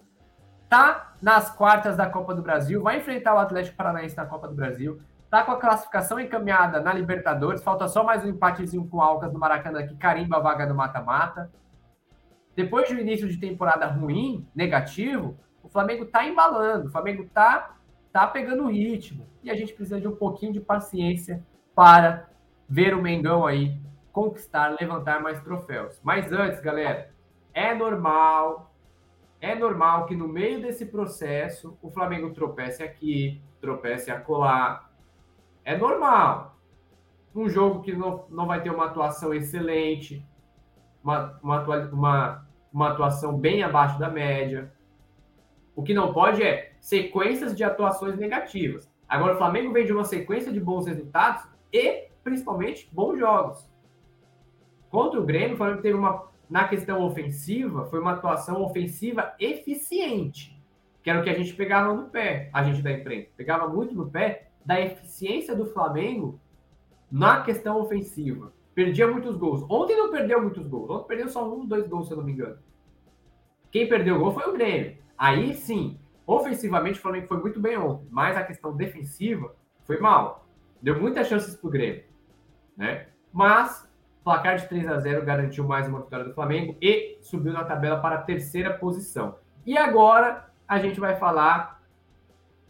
[0.70, 4.54] tá nas quartas da Copa do Brasil, vai enfrentar o Atlético Paranaense na Copa do
[4.54, 5.02] Brasil.
[5.32, 9.34] Tá com a classificação encaminhada na Libertadores, falta só mais um empatezinho com o Alcas
[9.34, 11.50] no Maracanã que carimba a vaga do mata-mata.
[12.60, 17.78] Depois de um início de temporada ruim, negativo, o Flamengo tá embalando, o Flamengo tá
[18.12, 19.26] tá pegando ritmo.
[19.42, 21.42] E a gente precisa de um pouquinho de paciência
[21.74, 22.28] para
[22.68, 23.80] ver o Mengão aí
[24.12, 26.02] conquistar, levantar mais troféus.
[26.04, 27.14] Mas antes, galera,
[27.54, 28.76] é normal,
[29.40, 34.90] é normal que no meio desse processo o Flamengo tropece aqui, tropece acolá.
[35.64, 36.60] É normal.
[37.34, 40.28] Um jogo que não, não vai ter uma atuação excelente,
[41.02, 44.72] uma, uma, uma, uma atuação bem abaixo da média.
[45.76, 48.90] O que não pode é sequências de atuações negativas.
[49.08, 53.68] Agora, o Flamengo vem de uma sequência de bons resultados e, principalmente, bons jogos.
[54.90, 60.60] Contra o Grêmio, o Flamengo teve uma, na questão ofensiva, foi uma atuação ofensiva eficiente,
[61.04, 63.96] que era o que a gente pegava no pé, a gente da imprensa, pegava muito
[63.96, 66.40] no pé da eficiência do Flamengo
[67.12, 68.52] na questão ofensiva.
[68.80, 69.66] Perdia muitos gols.
[69.70, 70.90] Ontem não perdeu muitos gols.
[70.90, 72.58] Ontem perdeu só um, dois gols, se eu não me engano.
[73.70, 74.98] Quem perdeu o gol foi o Grêmio.
[75.18, 80.48] Aí sim, ofensivamente o Flamengo foi muito bem ontem, mas a questão defensiva foi mal.
[80.82, 82.06] Deu muitas chances para o Grêmio.
[82.78, 83.08] Né?
[83.34, 83.86] Mas
[84.24, 88.00] placar de 3 a 0 garantiu mais uma vitória do Flamengo e subiu na tabela
[88.00, 89.40] para a terceira posição.
[89.66, 91.84] E agora a gente vai falar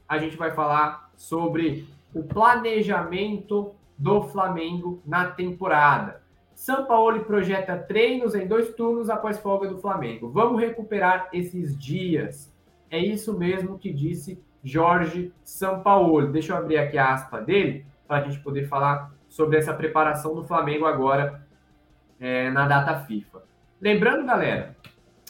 [0.08, 6.24] a gente vai falar sobre o planejamento do Flamengo na temporada.
[6.56, 10.32] São Paulo projeta treinos em dois turnos após folga do Flamengo.
[10.32, 12.54] Vamos recuperar esses dias.
[12.90, 16.32] É isso mesmo que disse Jorge Sampaoli.
[16.32, 20.34] Deixa eu abrir aqui a aspa dele para a gente poder falar sobre essa preparação
[20.34, 21.46] do Flamengo agora
[22.20, 23.44] é, na data FIFA.
[23.80, 24.76] Lembrando, galera,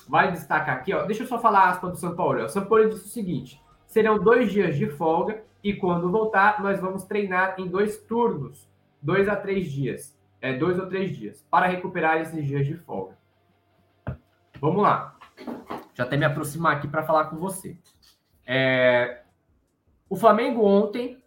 [0.08, 2.43] vai destacar aqui, ó, deixa eu só falar a aspa do São Paulo.
[2.43, 6.80] O São Paulo disse o seguinte: serão dois dias de folga e quando voltar, nós
[6.80, 8.69] vamos treinar em dois turnos,
[9.02, 13.17] dois a três dias, é dois ou três dias, para recuperar esses dias de folga.
[14.60, 15.17] Vamos lá.
[15.93, 17.78] Já até me aproximar aqui para falar com você.
[18.45, 19.24] É,
[20.10, 21.22] o Flamengo ontem,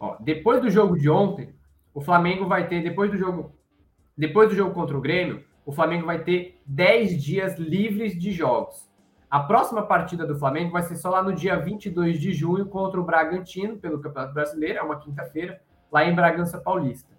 [0.00, 1.54] ó, depois do jogo de ontem,
[1.94, 3.54] o Flamengo vai ter, depois do jogo
[4.16, 8.88] depois do jogo contra o Grêmio, o Flamengo vai ter 10 dias livres de jogos.
[9.28, 13.00] A próxima partida do Flamengo vai ser só lá no dia 22 de junho contra
[13.00, 15.60] o Bragantino, pelo Campeonato Brasileiro, é uma quinta-feira,
[15.90, 17.10] lá em Bragança Paulista.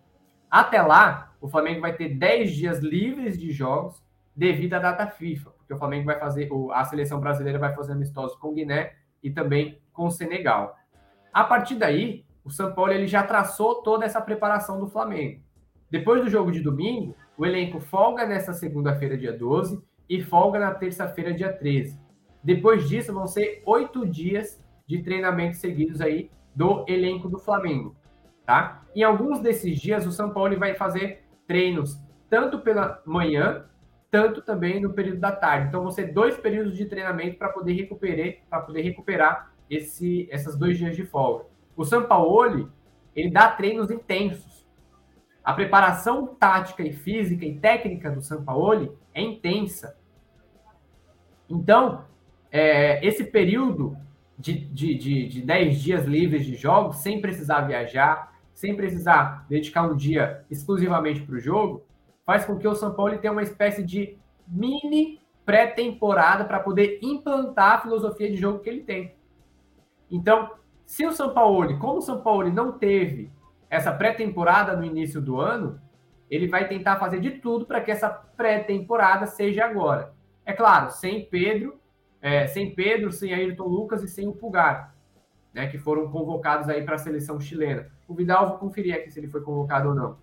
[0.49, 4.01] Até lá, o Flamengo vai ter 10 dias livres de jogos
[4.33, 8.37] devido à data FIFA, porque o Flamengo vai fazer, a seleção brasileira vai fazer amistosos
[8.37, 10.77] com Guiné e também com o Senegal.
[11.33, 15.41] A partir daí, o São Paulo ele já traçou toda essa preparação do Flamengo.
[15.91, 20.73] Depois do jogo de domingo, o elenco folga nessa segunda-feira, dia 12, e folga na
[20.73, 21.99] terça-feira, dia 13.
[22.43, 27.95] Depois disso, vão ser oito dias de treinamento seguidos aí do elenco do Flamengo,
[28.45, 28.83] tá?
[28.95, 33.65] Em alguns desses dias, o São Paulo vai fazer treinos tanto pela manhã,
[34.09, 35.67] tanto também no período da tarde.
[35.67, 40.57] Então, vão ser dois períodos de treinamento para poder recuperar, para poder recuperar esse, essas
[40.57, 41.45] dois dias de folga.
[41.75, 42.71] O São Paulo
[43.15, 44.57] ele dá treinos intensos
[45.47, 49.96] a preparação tática e física e técnica do Sampaoli é intensa.
[51.49, 52.03] Então,
[52.51, 53.97] é, esse período
[54.37, 59.83] de, de, de, de 10 dias livres de jogos, sem precisar viajar, sem precisar dedicar
[59.83, 61.83] um dia exclusivamente para o jogo,
[62.25, 67.73] faz com que o São Paulo tenha uma espécie de mini pré-temporada para poder implantar
[67.73, 69.15] a filosofia de jogo que ele tem.
[70.11, 70.51] Então,
[70.85, 73.31] se o São Paulo, como o São Paulo não teve
[73.69, 75.79] essa pré-temporada no início do ano,
[76.29, 80.13] ele vai tentar fazer de tudo para que essa pré-temporada seja agora.
[80.47, 81.77] É claro, sem Pedro,
[82.21, 84.95] é, sem Pedro, sem Ayrton Lucas e sem o Pulgar,
[85.53, 87.91] né, que foram convocados aí para a seleção chilena.
[88.07, 90.17] O Vidal, vou conferir aqui se ele foi convocado ou não.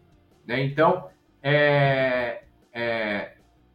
[0.46, 0.62] Né?
[0.62, 1.10] Então,
[1.42, 3.34] é, é,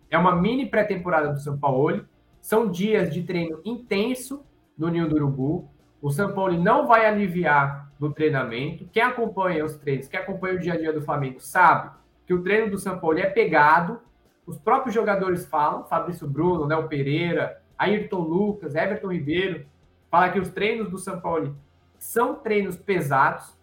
[0.09, 2.03] é uma mini pré-temporada do São Paulo.
[2.41, 4.43] São dias de treino intenso
[4.75, 5.69] no Ninho do Urubu.
[6.01, 8.89] O São Paulo não vai aliviar no treinamento.
[8.91, 11.91] Quem acompanha os treinos, quem acompanha o dia a dia do Flamengo, sabe
[12.25, 14.01] que o treino do São Paulo é pegado.
[14.49, 19.67] Os próprios jogadores falam, Fabrício Bruno, Léo Pereira, Ayrton Lucas, Everton Ribeiro,
[20.09, 21.55] fala que os treinos do São Paulo
[21.99, 23.55] são treinos pesados,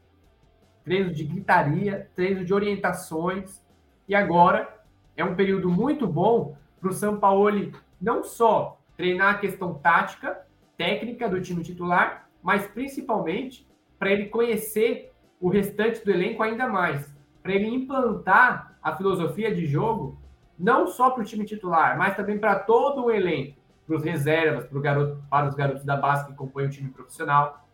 [0.85, 3.61] treinos de gritaria, treinos de orientações.
[4.09, 4.81] E agora
[5.17, 10.47] é um período muito bom para o São Paulo não só treinar a questão tática,
[10.77, 13.67] técnica do time titular, mas principalmente
[13.99, 19.67] para ele conhecer o restante do elenco ainda mais, para ele implantar a filosofia de
[19.67, 20.25] jogo
[20.59, 24.67] não só para o time titular, mas também para todo o elenco, para os reservas,
[24.67, 27.67] para, garoto, para os garotos da base que compõem o time profissional.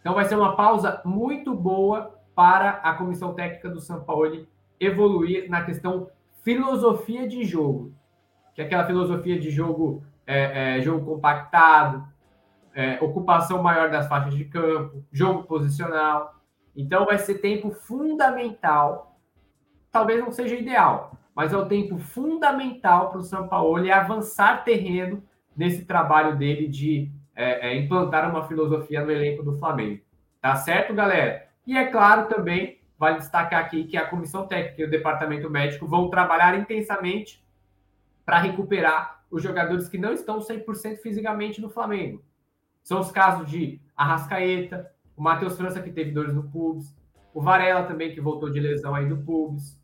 [0.00, 4.46] Então vai ser uma pausa muito boa para a comissão técnica do São Paulo
[4.78, 6.08] evoluir na questão
[6.42, 7.92] filosofia de jogo,
[8.54, 12.06] que é aquela filosofia de jogo, é, é, jogo compactado,
[12.74, 16.34] é, ocupação maior das faixas de campo, jogo posicional.
[16.74, 19.18] Então vai ser tempo fundamental,
[19.90, 25.22] talvez não seja ideal, mas é o tempo fundamental para o São Paulo avançar terreno
[25.56, 30.02] nesse trabalho dele de é, é, implantar uma filosofia no elenco do Flamengo.
[30.40, 31.48] Tá certo, galera?
[31.66, 35.86] E é claro também, vale destacar aqui que a comissão técnica e o departamento médico
[35.86, 37.44] vão trabalhar intensamente
[38.24, 42.22] para recuperar os jogadores que não estão 100% fisicamente no Flamengo.
[42.82, 46.94] São os casos de Arrascaeta, o Matheus França, que teve dores no pubis,
[47.32, 49.79] o Varela também, que voltou de lesão aí do pubis,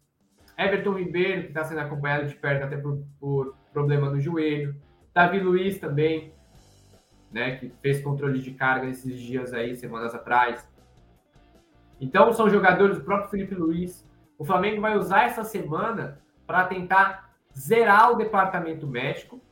[0.58, 4.74] Everton Ribeiro, que está sendo acompanhado de perto até por, por, problema no joelho,
[5.12, 6.32] Davi Luiz também,
[7.30, 10.66] né, que fez controle de carga esses dias aí, semanas atrás.
[12.00, 14.06] Então, são jogadores do próprio Felipe Luiz.
[14.38, 19.42] O Flamengo vai usar essa semana para tentar zerar o departamento médico,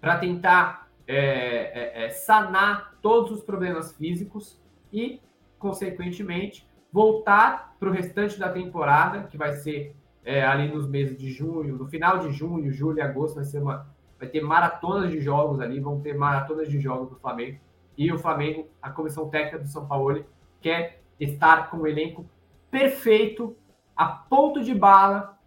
[0.00, 4.60] para tentar é, é, é, sanar todos os problemas físicos
[4.92, 5.20] e,
[5.58, 11.30] consequentemente, voltar para o restante da temporada, que vai ser é, ali nos meses de
[11.30, 13.88] junho, no final de junho, julho e agosto, vai ser uma.
[14.18, 17.58] Vai ter maratonas de jogos ali, vão ter maratonas de jogos do Flamengo.
[17.96, 20.24] E o Flamengo, a comissão técnica do São Paulo,
[20.60, 22.28] quer estar com o elenco
[22.70, 23.56] perfeito,
[23.96, 25.38] a ponto de bala,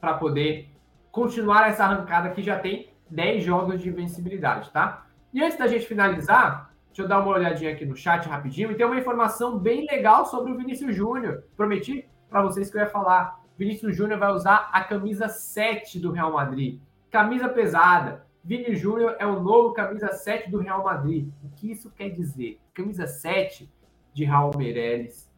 [0.00, 0.70] para poder
[1.10, 5.06] continuar essa arrancada que já tem 10 jogos de invencibilidade, tá?
[5.32, 8.74] E antes da gente finalizar, deixa eu dar uma olhadinha aqui no chat rapidinho e
[8.74, 11.44] tem uma informação bem legal sobre o Vinícius Júnior.
[11.56, 13.40] Prometi para vocês que eu ia falar.
[13.56, 16.80] Vinícius Júnior vai usar a camisa 7 do Real Madrid.
[17.10, 18.26] Camisa pesada.
[18.42, 21.28] Vini Júnior é o novo camisa 7 do Real Madrid.
[21.44, 22.58] O que isso quer dizer?
[22.74, 23.70] Camisa 7
[24.12, 25.30] de Raul Meireles.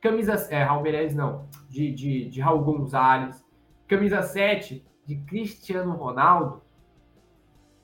[0.00, 0.34] Camisa.
[0.50, 1.46] É, Raul Meireles não.
[1.70, 3.42] De, de, de Raul Gonzalez.
[3.88, 6.60] Camisa 7 de Cristiano Ronaldo.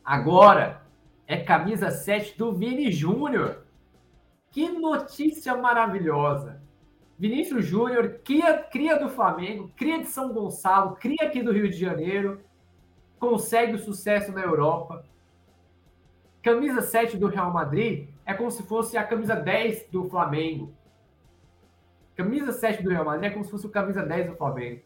[0.04, 0.82] Agora
[1.26, 3.64] é camisa 7 do Vini Júnior.
[4.50, 6.67] Que notícia maravilhosa!
[7.18, 11.76] Vinícius Júnior, cria, cria do Flamengo, cria de São Gonçalo, cria aqui do Rio de
[11.76, 12.40] Janeiro,
[13.18, 15.04] consegue o sucesso na Europa.
[16.40, 20.72] Camisa 7 do Real Madrid é como se fosse a camisa 10 do Flamengo.
[22.14, 24.82] Camisa 7 do Real Madrid é como se fosse o camisa 10 do Flamengo.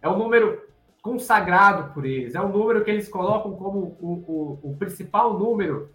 [0.00, 0.62] É um número
[1.00, 2.36] consagrado por eles.
[2.36, 5.90] É um número que eles colocam como o, o, o principal número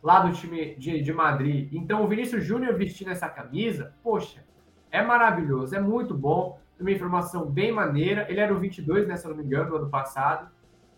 [0.00, 1.68] lá do time de, de Madrid.
[1.72, 4.44] Então, o Vinícius Júnior vestindo essa camisa, poxa,
[4.92, 6.60] é maravilhoso, é muito bom.
[6.78, 8.26] Uma informação bem maneira.
[8.28, 10.50] Ele era o 22, né, se eu não me engano, no ano passado.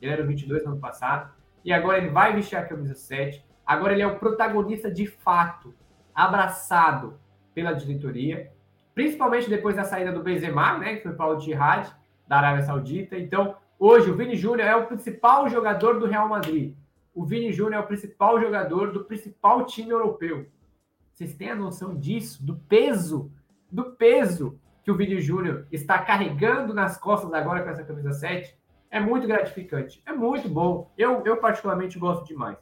[0.03, 1.33] Ele era o 22 no ano passado.
[1.65, 3.45] E agora ele vai vestir a camisa 7.
[3.65, 5.73] Agora ele é o protagonista de fato,
[6.15, 7.19] abraçado
[7.55, 8.51] pela diretoria.
[8.95, 11.89] Principalmente depois da saída do Benzema, né, que foi para o Jihad
[12.27, 13.17] da Arábia Saudita.
[13.17, 16.75] Então, hoje, o Vini Júnior é o principal jogador do Real Madrid.
[17.15, 20.47] O Vini Júnior é o principal jogador do principal time europeu.
[21.13, 22.45] Vocês têm a noção disso?
[22.45, 23.31] Do peso,
[23.75, 28.57] do peso que o Vini Júnior está carregando nas costas agora com essa camisa 7?
[28.89, 30.01] É muito gratificante.
[30.07, 30.93] É muito bom.
[30.97, 32.57] Eu, eu particularmente gosto demais.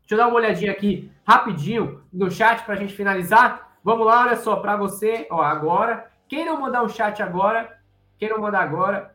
[0.00, 3.78] Deixa eu dar uma olhadinha aqui rapidinho no chat para a gente finalizar.
[3.84, 6.10] Vamos lá, olha só, para você, ó, agora.
[6.26, 7.78] Quem não mandar um chat agora,
[8.18, 9.14] quem não manda agora,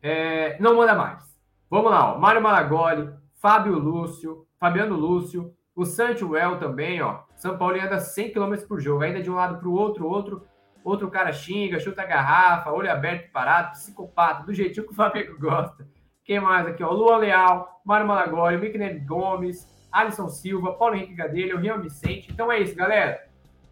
[0.00, 1.36] é, não manda mais.
[1.68, 2.18] Vamos lá, ó.
[2.18, 7.22] Mário Malagoli, Fábio Lúcio, Fabiano Lúcio, o Santuel também, ó.
[7.34, 10.46] São Paulo anda 100 km por jogo, ainda de um lado para o outro, outro,
[10.84, 15.38] outro cara xinga, chuta a garrafa, olho aberto parado, psicopata, do jeitinho que o Flamengo
[15.38, 15.86] gosta.
[16.24, 16.90] Quem mais aqui, ó?
[16.92, 22.30] Luan Leal, Mário Malagoli, Mickey Gomes, Alisson Silva, Paulo Henrique Gadelha, o Rian Vicente.
[22.30, 23.28] Então é isso, galera.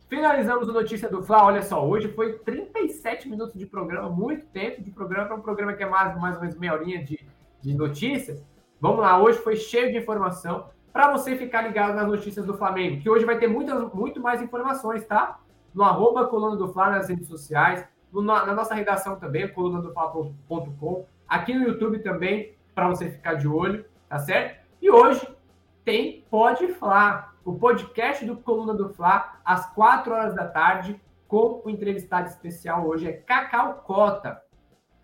[0.08, 1.44] Finalizamos a notícia do Fla.
[1.44, 5.74] Olha só, hoje foi 37 minutos de programa, muito tempo de programa para um programa
[5.74, 7.20] que é mais, mais ou menos meia horinha de,
[7.60, 8.42] de notícias.
[8.80, 13.00] Vamos lá, hoje foi cheio de informação para você ficar ligado nas notícias do Flamengo,
[13.00, 15.38] que hoje vai ter muitas, muito mais informações, tá?
[15.74, 21.54] No arroba Coluna do Fla nas redes sociais, no, na nossa redação também, colunadofla.com, aqui
[21.54, 24.64] no YouTube também, para você ficar de olho, tá certo?
[24.80, 25.26] E hoje
[25.84, 31.62] tem Pode Fla o podcast do Coluna do Fla, às 4 horas da tarde, com
[31.64, 34.42] o entrevistado especial hoje é Cacau Cota,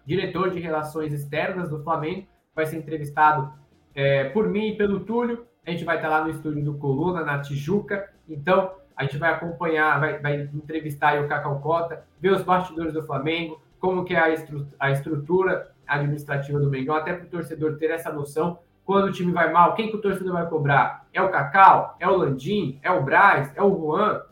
[0.05, 2.27] diretor de Relações Externas do Flamengo.
[2.55, 3.51] Vai ser entrevistado
[3.95, 5.47] é, por mim e pelo Túlio.
[5.67, 8.13] A gente vai estar lá no estúdio do Coluna, na Tijuca.
[8.29, 13.05] Então, a gente vai acompanhar, vai, vai entrevistar o Cacau Cota, ver os bastidores do
[13.05, 17.77] Flamengo, como que é a, estru a estrutura administrativa do Mengão, até para o torcedor
[17.77, 21.07] ter essa noção quando o time vai mal, quem que o torcedor vai cobrar?
[21.13, 21.97] É o Cacau?
[21.99, 22.79] É o Landim?
[22.83, 23.51] É o Braz?
[23.57, 24.23] É o Juan?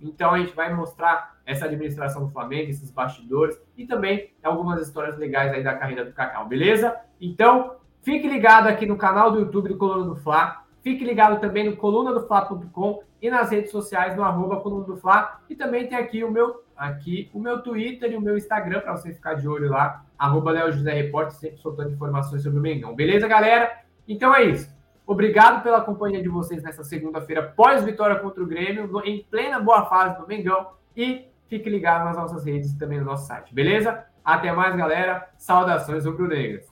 [0.00, 5.16] Então a gente vai mostrar essa administração do Flamengo, esses bastidores e também algumas histórias
[5.16, 6.94] legais aí da carreira do Cacau, beleza?
[7.20, 10.61] Então, fique ligado aqui no canal do YouTube do Coluna do Fla.
[10.82, 15.40] Fique ligado também no colunadofla.com e nas redes sociais no arroba coluna do Fla.
[15.48, 18.96] E também tem aqui o meu, aqui o meu Twitter e o meu Instagram para
[18.96, 22.94] você ficar de olho lá, arroba Léo José Repórter, sempre soltando informações sobre o Mengão.
[22.96, 23.80] Beleza, galera?
[24.08, 24.68] Então é isso.
[25.06, 30.18] Obrigado pela companhia de vocês nessa segunda-feira, pós-vitória contra o Grêmio, em plena boa fase
[30.18, 30.72] do Mengão.
[30.96, 34.04] E fique ligado nas nossas redes e também no nosso site, beleza?
[34.24, 35.28] Até mais, galera.
[35.36, 36.71] Saudações rubro-negras.